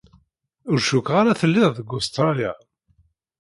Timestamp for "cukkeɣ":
0.87-1.15